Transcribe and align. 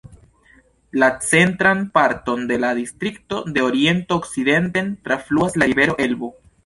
La 1.01 1.09
centran 1.25 1.91
parton 1.91 2.47
de 2.51 2.57
la 2.57 2.73
distrikto 2.79 3.43
de 3.45 3.61
oriento 3.67 4.15
okcidenten 4.23 4.89
trafluas 5.09 5.55
la 5.61 5.67
rivero 5.75 5.95
Elbo. 6.09 6.33